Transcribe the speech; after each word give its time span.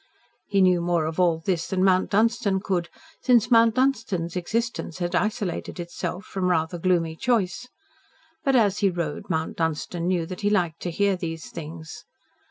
He 0.47 0.61
knew 0.61 0.81
more 0.81 1.05
of 1.05 1.19
all 1.19 1.37
this 1.45 1.67
than 1.67 1.83
Mount 1.83 2.09
Dunstan 2.09 2.59
could, 2.61 2.89
since 3.21 3.51
Mount 3.51 3.75
Dunstan's 3.75 4.35
existence 4.35 4.97
had 4.97 5.13
isolated 5.13 5.79
itself, 5.79 6.25
from 6.25 6.47
rather 6.47 6.79
gloomy 6.79 7.15
choice. 7.15 7.69
But 8.43 8.55
as 8.55 8.79
he 8.79 8.89
rode, 8.89 9.29
Mount 9.29 9.57
Dunstan 9.57 10.07
knew 10.07 10.25
that 10.25 10.41
he 10.41 10.49
liked 10.49 10.79
to 10.79 10.89
hear 10.89 11.15
these 11.15 11.51
things. 11.51 12.03